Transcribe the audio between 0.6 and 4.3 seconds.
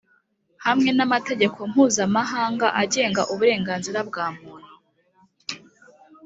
hamwe n’amategeko mpuzamahanga agenga uburenganzira bwa